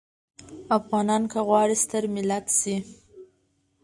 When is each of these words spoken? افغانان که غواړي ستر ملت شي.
افغانان 0.77 1.23
که 1.31 1.39
غواړي 1.47 1.75
ستر 1.83 2.03
ملت 2.15 2.45
شي. 2.59 2.75